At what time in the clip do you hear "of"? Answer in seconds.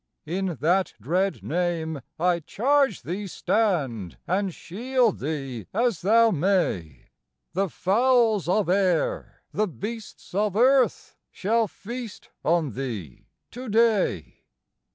8.49-8.67, 10.33-10.55